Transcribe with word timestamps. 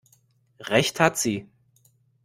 Recht 0.61 0.99
hat 0.99 1.19
sie! 1.19 1.47